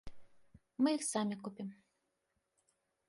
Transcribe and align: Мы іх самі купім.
Мы 0.87 0.95
іх 0.97 1.03
самі 1.13 1.35
купім. 1.49 1.69